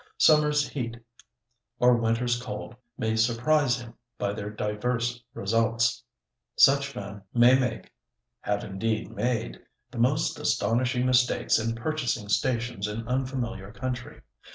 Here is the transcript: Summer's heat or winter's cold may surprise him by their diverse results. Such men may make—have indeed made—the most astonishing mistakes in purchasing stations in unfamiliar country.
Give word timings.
Summer's 0.17 0.67
heat 0.67 0.97
or 1.77 1.95
winter's 1.95 2.41
cold 2.41 2.75
may 2.97 3.15
surprise 3.15 3.79
him 3.79 3.93
by 4.17 4.33
their 4.33 4.49
diverse 4.49 5.21
results. 5.35 6.03
Such 6.55 6.95
men 6.95 7.21
may 7.35 7.55
make—have 7.59 8.63
indeed 8.63 9.11
made—the 9.11 9.99
most 9.99 10.39
astonishing 10.39 11.05
mistakes 11.05 11.59
in 11.59 11.75
purchasing 11.75 12.29
stations 12.29 12.87
in 12.87 13.07
unfamiliar 13.07 13.71
country. 13.71 14.23